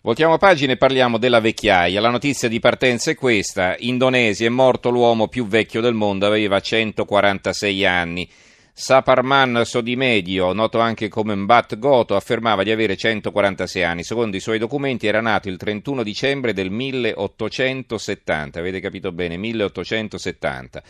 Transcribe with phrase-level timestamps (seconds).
[0.00, 2.00] Voltiamo pagina e parliamo della vecchiaia.
[2.00, 3.74] La notizia di partenza è questa.
[3.80, 8.30] Indonesia è morto l'uomo più vecchio del mondo, aveva 146 anni.
[8.72, 14.04] Saparman Sodimedio, noto anche come Mbat Goto, affermava di avere 146 anni.
[14.04, 18.60] Secondo i suoi documenti era nato il 31 dicembre del 1870.
[18.60, 20.80] Avete capito bene, 1870.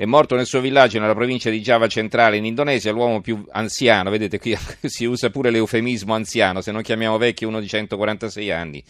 [0.00, 4.08] È morto nel suo villaggio nella provincia di Java centrale in Indonesia, l'uomo più anziano,
[4.08, 4.56] vedete qui
[4.88, 8.82] si usa pure l'eufemismo anziano, se non chiamiamo vecchio uno di 146 anni.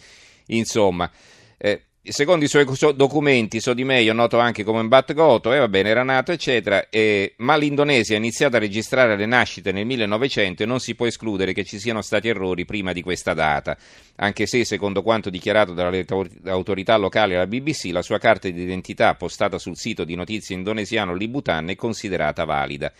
[0.45, 1.11] Insomma,
[1.57, 2.65] eh, secondo i suoi
[2.95, 7.35] documenti, Sodimeio, noto anche come Mbat Goto, e eh, va bene, era nato, eccetera, eh,
[7.37, 11.53] ma l'Indonesia ha iniziato a registrare le nascite nel 1900 e non si può escludere
[11.53, 13.77] che ci siano stati errori prima di questa data,
[14.15, 16.03] anche se, secondo quanto dichiarato dalle
[16.45, 21.69] autorità locali alla BBC, la sua carta d'identità postata sul sito di notizie indonesiano Libutan
[21.69, 22.91] è considerata valida.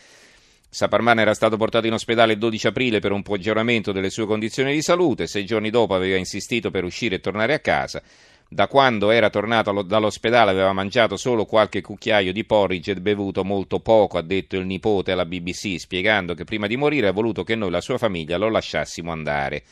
[0.73, 4.71] Saparman era stato portato in ospedale il 12 aprile per un peggioramento delle sue condizioni
[4.73, 8.01] di salute, sei giorni dopo aveva insistito per uscire e tornare a casa.
[8.53, 13.79] Da quando era tornato dall'ospedale aveva mangiato solo qualche cucchiaio di porridge e bevuto molto
[13.79, 17.55] poco, ha detto il nipote alla BBC, spiegando che prima di morire ha voluto che
[17.55, 19.63] noi, la sua famiglia, lo lasciassimo andare.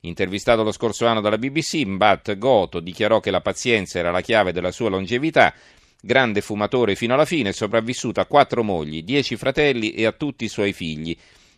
[0.00, 4.50] Intervistato lo scorso anno dalla BBC, Mbat Goto dichiarò che la pazienza era la chiave
[4.50, 5.52] della sua longevità,
[6.00, 10.48] grande fumatore fino alla fine, sopravvissuto a quattro mogli, dieci fratelli e a tutti i
[10.48, 11.14] suoi figli.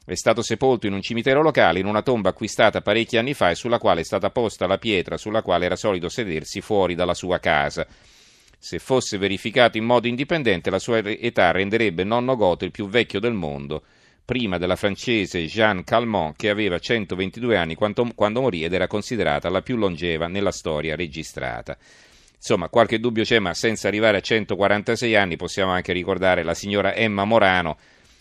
[0.08, 3.54] È stato sepolto in un cimitero locale in una tomba acquistata parecchi anni fa e
[3.54, 7.38] sulla quale è stata posta la pietra sulla quale era solito sedersi fuori dalla sua
[7.38, 7.86] casa.
[8.58, 13.20] Se fosse verificato in modo indipendente, la sua età renderebbe nonno Goto il più vecchio
[13.20, 13.82] del mondo,
[14.24, 19.50] prima della francese Jeanne Calment, che aveva 122 anni quando, quando morì ed era considerata
[19.50, 21.76] la più longeva nella storia registrata.
[22.34, 26.94] Insomma, qualche dubbio c'è, ma senza arrivare a 146 anni possiamo anche ricordare la signora
[26.94, 27.76] Emma Morano,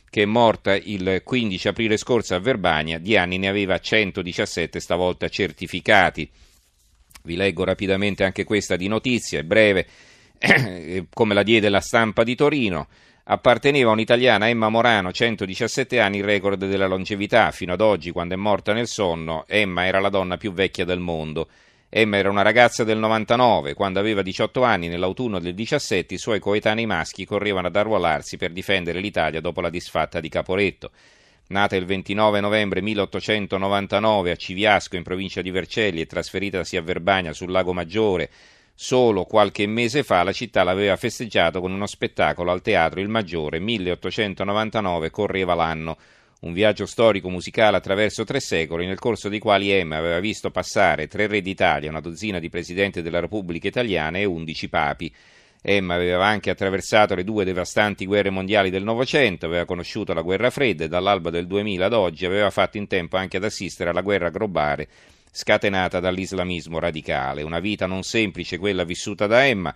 [0.09, 5.29] che è morta il 15 aprile scorso a Verbania, di anni ne aveva 117 stavolta
[5.29, 6.29] certificati.
[7.23, 9.87] Vi leggo rapidamente anche questa di notizia, è breve,
[11.13, 12.87] come la diede la stampa di Torino.
[13.29, 17.51] Apparteneva a un'italiana Emma Morano, 117 anni, il record della longevità.
[17.51, 20.99] Fino ad oggi, quando è morta nel sonno, Emma era la donna più vecchia del
[20.99, 21.49] mondo.
[21.89, 26.41] Emma era una ragazza del 99, quando aveva 18 anni, nell'autunno del 17, i suoi
[26.41, 30.91] coetanei maschi correvano ad arruolarsi per difendere l'Italia dopo la disfatta di Caporetto.
[31.47, 37.31] Nata il 29 novembre 1899 a Civiasco in provincia di Vercelli e trasferitasi a Verbania
[37.31, 38.29] sul Lago Maggiore,
[38.75, 43.59] solo qualche mese fa la città l'aveva festeggiato con uno spettacolo al teatro Il Maggiore,
[43.59, 45.97] 1899 correva l'anno
[46.41, 51.07] un viaggio storico musicale attraverso tre secoli, nel corso dei quali Emma aveva visto passare
[51.07, 55.13] tre re d'Italia, una dozzina di presidenti della Repubblica Italiana e undici papi.
[55.61, 60.51] Emma aveva anche attraversato le due devastanti guerre mondiali del Novecento, aveva conosciuto la guerra
[60.51, 64.01] fredda e dall'alba del 2000 ad oggi aveva fatto in tempo anche ad assistere alla
[64.01, 64.87] guerra globale
[65.31, 67.43] scatenata dall'islamismo radicale.
[67.43, 69.73] Una vita non semplice quella vissuta da Emma,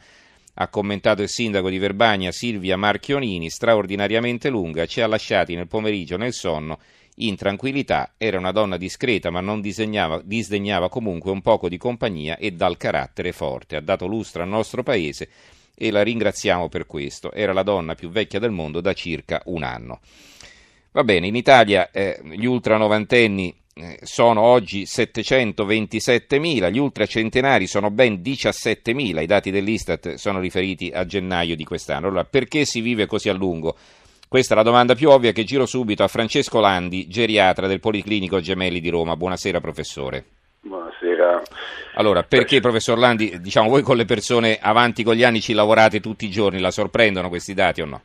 [0.55, 6.17] ha commentato il sindaco di Verbania Silvia Marchionini, straordinariamente lunga, ci ha lasciati nel pomeriggio
[6.17, 6.79] nel sonno
[7.15, 12.51] in tranquillità, era una donna discreta ma non disdegnava comunque un poco di compagnia e
[12.51, 15.29] dal carattere forte, ha dato lustro al nostro paese
[15.75, 19.63] e la ringraziamo per questo, era la donna più vecchia del mondo da circa un
[19.63, 19.99] anno.
[20.91, 23.60] Va bene, in Italia eh, gli ultranovantenni eh,
[24.01, 31.55] sono oggi 727.000, gli ultracentenari sono ben 17.000, i dati dell'Istat sono riferiti a gennaio
[31.55, 32.07] di quest'anno.
[32.07, 33.75] Allora, perché si vive così a lungo?
[34.27, 38.39] Questa è la domanda più ovvia che giro subito a Francesco Landi, geriatra del Policlinico
[38.39, 39.15] Gemelli di Roma.
[39.15, 40.23] Buonasera professore.
[40.61, 41.41] Buonasera.
[41.95, 45.99] Allora, perché professor Landi, diciamo voi con le persone avanti con gli anni ci lavorate
[45.99, 48.01] tutti i giorni, la sorprendono questi dati o no?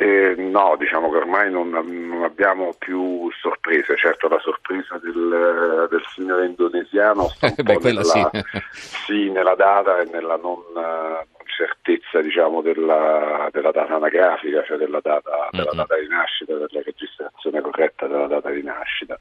[0.00, 6.04] Eh, no, diciamo che ormai non, non, abbiamo più sorprese, certo la sorpresa del, del
[6.14, 8.24] signore indonesiano sta un Beh, po' nella, sì.
[8.70, 15.00] sì, nella data e nella non, non certezza diciamo, della, della, data anagrafica, cioè della
[15.02, 19.18] data, della data di nascita, della registrazione corretta della data di nascita.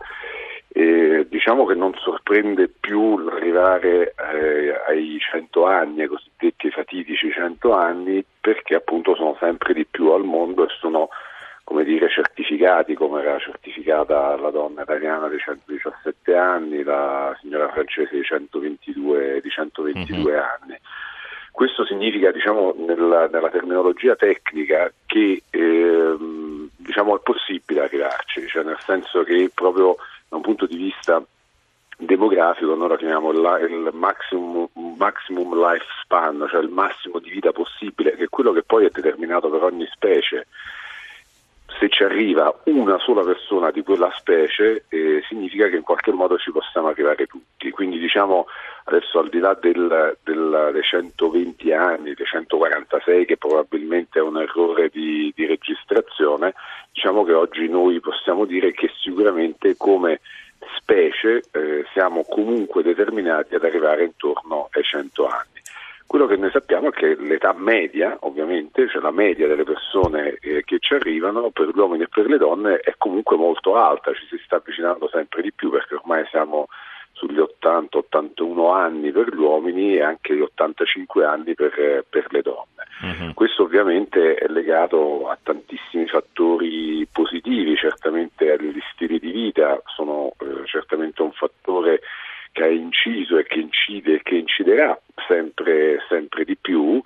[0.68, 7.74] E diciamo che non sorprende più l'arrivare eh, ai 100 anni, ai cosiddetti fatidici 100
[7.74, 11.10] anni, perché appunto sono sempre di più al mondo e sono
[11.68, 18.16] come dire, certificati come era certificata la donna italiana di 117 anni, la signora francese
[18.16, 20.40] di 122, di 122 mm-hmm.
[20.40, 20.80] anni.
[21.52, 28.80] Questo significa, diciamo, nella, nella terminologia tecnica che ehm, diciamo, è possibile arrivarci, cioè nel
[28.80, 29.98] senso che proprio
[30.30, 31.22] da un punto di vista
[31.98, 38.26] demografico noi chiamiamo la, il maximum, maximum lifespan, cioè il massimo di vita possibile, che
[38.26, 40.48] è quello che poi è determinato per ogni specie
[41.80, 46.38] se ci arriva una sola persona di quella specie eh, significa che in qualche modo
[46.38, 47.70] ci possiamo arrivare tutti.
[47.72, 48.48] Quindi diciamo
[48.86, 54.38] adesso al di là del, del, dei 120 anni, dei 146 che probabilmente è un
[54.38, 56.54] errore di, di registrazione,
[56.92, 60.22] diciamo che oggi noi possiamo dire che sicuramente come
[60.88, 65.62] specie eh, siamo comunque determinati ad arrivare intorno ai 100 anni.
[66.08, 70.64] Quello che noi sappiamo è che l'età media, ovviamente, cioè la media delle persone eh,
[70.64, 74.26] che ci arrivano per gli uomini e per le donne è comunque molto alta, ci
[74.30, 76.68] si sta avvicinando sempre di più perché ormai siamo
[77.12, 82.86] sugli 80-81 anni per gli uomini e anche gli 85 anni per, per le donne.
[83.02, 83.34] Uh-huh.
[83.34, 90.66] Questo ovviamente è legato a tantissimi fattori positivi, certamente agli stili di vita, sono eh,
[90.66, 92.02] certamente un fattore
[92.52, 97.02] che ha inciso e che incide e che inciderà sempre, sempre di più,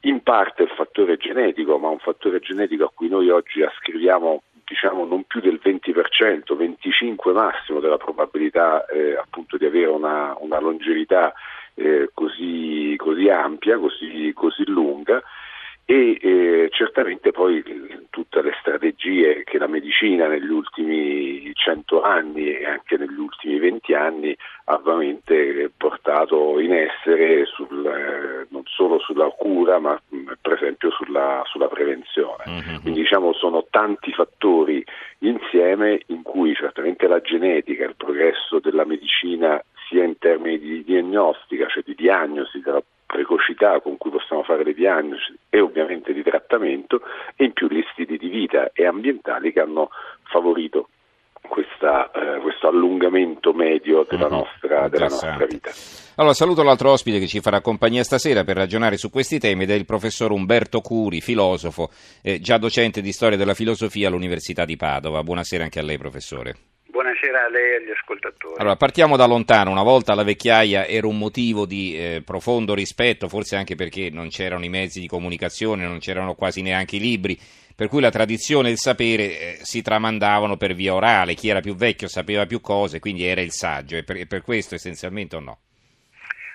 [0.00, 5.04] in parte il fattore genetico, ma un fattore genetico a cui noi oggi ascriviamo diciamo
[5.04, 11.34] non più del 20%, 25 massimo della probabilità eh, appunto di avere una, una longevità
[11.74, 15.22] eh, così, così, ampia, così, così lunga.
[15.84, 17.62] E eh, certamente poi
[18.14, 23.92] tutte le strategie che la medicina negli ultimi 100 anni e anche negli ultimi 20
[23.92, 30.52] anni ha veramente portato in essere sul, eh, non solo sulla cura ma mm, per
[30.52, 32.44] esempio sulla, sulla prevenzione.
[32.48, 32.80] Mm-hmm.
[32.82, 34.84] Quindi diciamo sono tanti fattori
[35.18, 41.66] insieme in cui certamente la genetica, il progresso della medicina sia in termini di diagnostica,
[41.66, 42.82] cioè di diagnosi della
[43.14, 47.00] precocità con cui possiamo fare le diagnosi e ovviamente di trattamento
[47.36, 49.90] e in più gli stili di vita e ambientali che hanno
[50.24, 50.88] favorito
[51.40, 54.36] questa, eh, questo allungamento medio della, mm-hmm.
[54.36, 55.70] nostra, della nostra vita.
[56.16, 59.70] Allora saluto l'altro ospite che ci farà compagnia stasera per ragionare su questi temi ed
[59.70, 61.90] è il professor Umberto Curi, filosofo,
[62.20, 65.22] eh, già docente di storia della filosofia all'Università di Padova.
[65.22, 66.73] Buonasera anche a lei professore.
[67.24, 68.54] Buonasera a lei e agli ascoltatori.
[68.58, 69.70] Allora, partiamo da lontano.
[69.70, 74.28] Una volta la vecchiaia era un motivo di eh, profondo rispetto, forse anche perché non
[74.28, 77.38] c'erano i mezzi di comunicazione, non c'erano quasi neanche i libri,
[77.74, 81.32] per cui la tradizione e il sapere eh, si tramandavano per via orale.
[81.32, 84.74] Chi era più vecchio sapeva più cose, quindi era il saggio, e per, per questo
[84.74, 85.58] essenzialmente o no?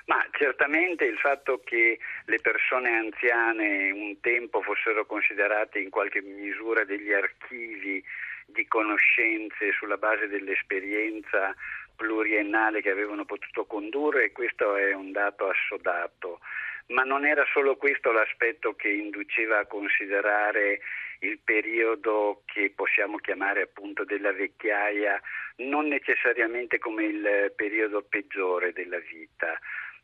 [0.06, 6.84] Ma certamente il fatto che le persone anziane un tempo fossero considerate in qualche misura
[6.84, 8.04] degli archivi
[8.54, 11.56] di conoscenze sulla base dell'esperienza
[11.96, 16.40] pluriennale che avevano potuto condurre e questo è un dato assodato.
[16.88, 20.80] Ma non era solo questo l'aspetto che induceva a considerare
[21.20, 25.22] il periodo che possiamo chiamare appunto della vecchiaia
[25.58, 29.60] non necessariamente come il periodo peggiore della vita.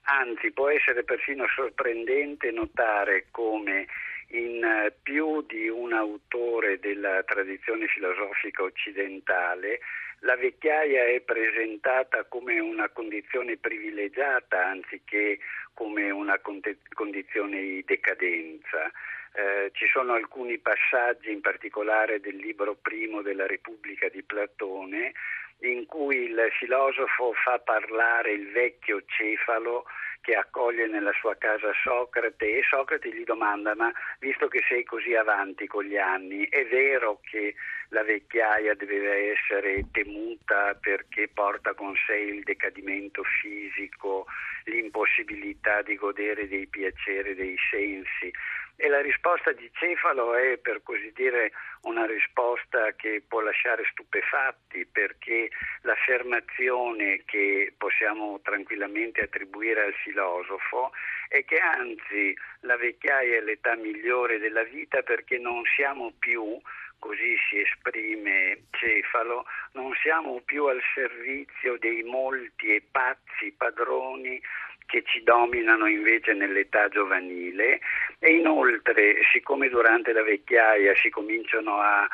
[0.08, 3.88] Anzi, può essere persino sorprendente notare come
[4.30, 9.80] in eh, più di un autore della tradizione filosofica occidentale,
[10.20, 15.40] la vecchiaia è presentata come una condizione privilegiata anziché
[15.74, 18.92] come una condizione di decadenza.
[19.34, 25.12] Eh, ci sono alcuni passaggi, in particolare del libro primo della Repubblica di Platone,
[25.60, 29.86] in cui il filosofo fa parlare il vecchio Cefalo
[30.26, 35.14] che accoglie nella sua casa Socrate e Socrate gli domanda ma visto che sei così
[35.14, 37.54] avanti con gli anni è vero che
[37.90, 44.26] la vecchiaia deve essere temuta perché porta con sé il decadimento fisico,
[44.66, 48.32] l'impossibilità di godere dei piaceri dei sensi.
[48.78, 54.86] E la risposta di Cefalo è per così dire una risposta che può lasciare stupefatti
[54.86, 55.50] perché
[55.84, 60.92] l'affermazione che possiamo tranquillamente attribuire al filosofo
[61.30, 66.60] è che anzi la vecchiaia è l'età migliore della vita perché non siamo più
[67.06, 74.42] così si esprime Cefalo, non siamo più al servizio dei molti e pazzi padroni
[74.88, 77.80] che ci dominano invece nell'età giovanile.
[78.18, 82.08] E inoltre siccome durante la vecchiaia si cominciano a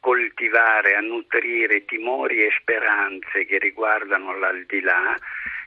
[0.00, 5.16] coltivare, a nutrire timori e speranze che riguardano l'aldilà,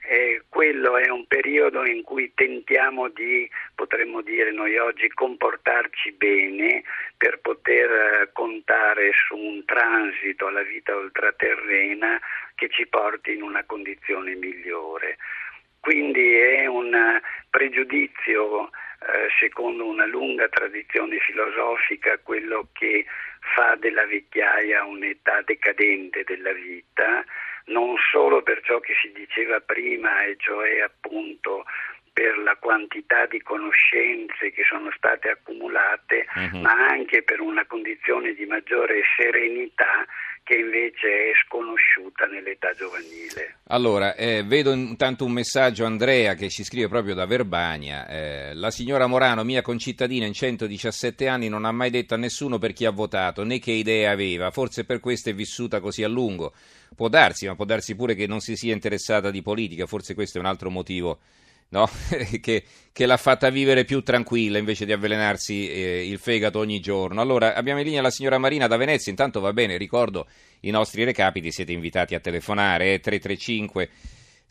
[0.09, 6.83] eh, quello è un periodo in cui tentiamo di, potremmo dire noi oggi, comportarci bene
[7.15, 12.19] per poter eh, contare su un transito alla vita ultraterrena
[12.55, 15.17] che ci porti in una condizione migliore.
[15.79, 23.05] Quindi è un pregiudizio, eh, secondo una lunga tradizione filosofica, quello che
[23.39, 27.23] fa della vecchiaia un'età decadente della vita,
[27.65, 31.65] non solo per ciò che si diceva prima, e cioè appunto
[32.11, 36.59] per la quantità di conoscenze che sono state accumulate, uh-huh.
[36.59, 40.05] ma anche per una condizione di maggiore serenità
[40.49, 43.57] che invece è sconosciuta nell'età giovanile.
[43.67, 48.07] Allora, eh, vedo intanto un messaggio Andrea che ci scrive proprio da Verbania.
[48.07, 52.57] Eh, la signora Morano, mia concittadina in 117 anni, non ha mai detto a nessuno
[52.57, 56.07] per chi ha votato né che idee aveva, forse per questo è vissuta così a
[56.07, 56.53] lungo.
[56.95, 60.39] Può darsi, ma può darsi pure che non si sia interessata di politica, forse questo
[60.39, 61.19] è un altro motivo
[61.69, 61.89] no?
[62.41, 67.21] che, che, l'ha fatta vivere più tranquilla invece di avvelenarsi eh, il fegato ogni giorno.
[67.21, 70.27] Allora, abbiamo in linea la signora Marina da Venezia, intanto va bene, ricordo
[70.61, 73.89] i nostri recapiti, siete invitati a telefonare, eh, 335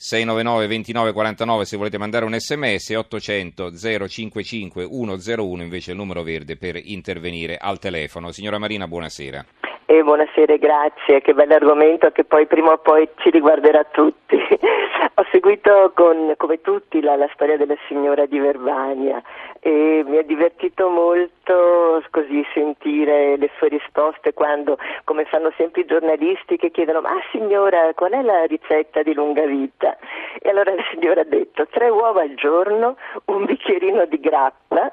[0.00, 6.80] 699 2949 se volete mandare un sms 800 055 101 invece il numero verde per
[6.82, 8.30] intervenire al telefono.
[8.30, 9.44] Signora Marina, buonasera.
[9.90, 14.36] E buonasera, grazie, che bell'argomento che poi prima o poi ci riguarderà tutti.
[15.16, 19.22] Ho seguito con, come tutti la, la, storia della signora di Verbania
[19.60, 25.86] e mi ha divertito molto così sentire le sue risposte quando, come fanno sempre i
[25.86, 29.96] giornalisti che chiedono ma signora qual è la ricetta di lunga vita?
[30.38, 34.92] E allora la signora ha detto tre uova al giorno, un bicchierino di grappa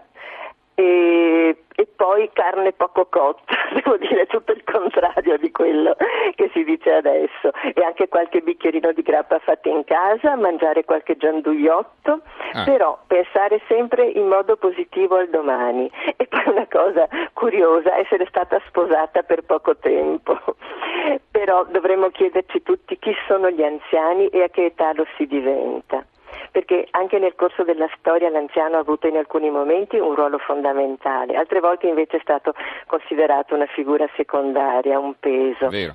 [0.75, 5.95] e, e, poi carne poco cotta, devo dire tutto il contrario di quello
[6.35, 7.51] che si dice adesso.
[7.73, 12.21] E anche qualche bicchierino di grappa fatta in casa, mangiare qualche gianduiotto,
[12.53, 12.63] ah.
[12.65, 15.89] però pensare sempre in modo positivo al domani.
[16.17, 20.37] E poi una cosa curiosa, essere stata sposata per poco tempo,
[21.31, 26.05] però dovremmo chiederci tutti chi sono gli anziani e a che età lo si diventa
[26.51, 31.35] perché anche nel corso della storia l'anziano ha avuto in alcuni momenti un ruolo fondamentale,
[31.35, 32.53] altre volte invece è stato
[32.87, 35.69] considerato una figura secondaria, un peso.
[35.69, 35.93] Vero.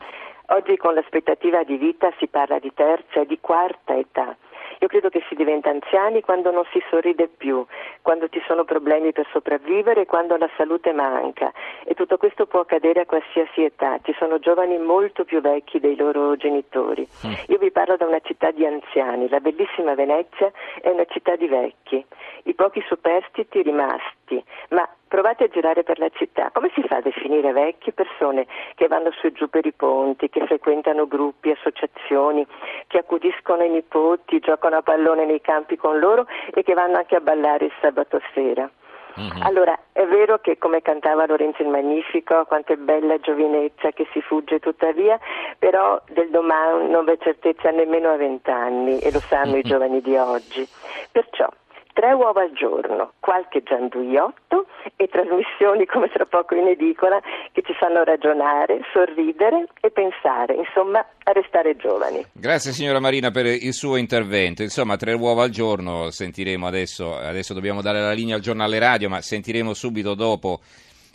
[0.52, 4.36] Oggi con l'aspettativa di vita si parla di terza e di quarta età.
[4.80, 7.64] Io credo che si diventa anziani quando non si sorride più,
[8.00, 11.52] quando ci sono problemi per sopravvivere quando la salute manca
[11.84, 13.98] e tutto questo può accadere a qualsiasi età.
[14.02, 17.06] Ci sono giovani molto più vecchi dei loro genitori.
[17.26, 17.32] Mm.
[17.48, 21.46] Io vi parlo da una città di anziani, la bellissima Venezia è una città di
[21.46, 22.02] vecchi,
[22.44, 27.00] i pochi superstiti rimasti, ma provate a girare per la città, come si fa a
[27.00, 32.46] definire vecchi persone che vanno su e giù per i ponti, che frequentano gruppi, associazioni,
[32.86, 37.16] che accudiscono i nipoti, giocano a pallone nei campi con loro e che vanno anche
[37.16, 38.70] a ballare il sabato sera?
[39.18, 39.42] Mm-hmm.
[39.42, 44.22] Allora, è vero che come cantava Lorenzo il Magnifico, quanto è bella giovinezza che si
[44.22, 45.18] fugge tuttavia,
[45.58, 49.58] però del domani non v'è certezza nemmeno a vent'anni e lo sanno mm-hmm.
[49.58, 50.66] i giovani di oggi.
[51.10, 51.48] Perciò
[51.92, 54.49] tre uova al giorno, qualche gianduiotto
[54.96, 57.20] e trasmissioni come tra poco in edicola
[57.52, 62.24] che ci fanno ragionare, sorridere e pensare, insomma a restare giovani.
[62.32, 67.54] Grazie signora Marina per il suo intervento, insomma tre uova al giorno sentiremo adesso, adesso
[67.54, 70.60] dobbiamo dare la linea al giornale radio ma sentiremo subito dopo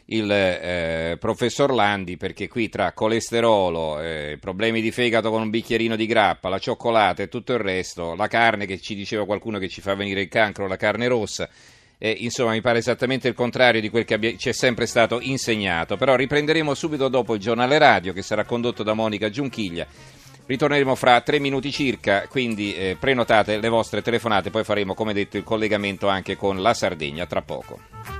[0.08, 5.96] il eh, professor Landi perché qui tra colesterolo, eh, problemi di fegato con un bicchierino
[5.96, 9.68] di grappa, la cioccolata e tutto il resto, la carne che ci diceva qualcuno che
[9.68, 11.50] ci fa venire il cancro, la carne rossa,
[11.98, 15.20] eh, insomma mi pare esattamente il contrario di quel che abbia, ci è sempre stato
[15.22, 19.86] insegnato, però riprenderemo subito dopo il giornale radio che sarà condotto da Monica Giunchiglia.
[20.48, 25.38] Ritorneremo fra tre minuti circa, quindi eh, prenotate le vostre telefonate, poi faremo come detto
[25.38, 28.15] il collegamento anche con la Sardegna tra poco.